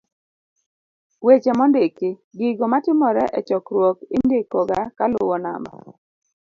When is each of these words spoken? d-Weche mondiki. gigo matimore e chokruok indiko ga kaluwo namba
d-Weche 1.19 1.51
mondiki. 1.59 2.09
gigo 2.37 2.65
matimore 2.73 3.23
e 3.39 3.41
chokruok 3.47 3.97
indiko 4.17 4.59
ga 4.69 4.79
kaluwo 4.97 5.35
namba 5.45 5.71